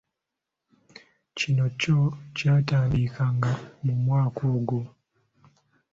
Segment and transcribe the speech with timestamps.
[1.37, 1.99] Kino kyo
[2.35, 3.51] kyatandika nga
[3.85, 4.81] mu mwaka ogwo.